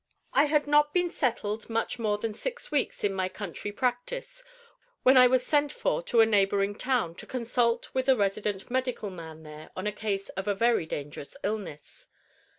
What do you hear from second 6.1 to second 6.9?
a neighboring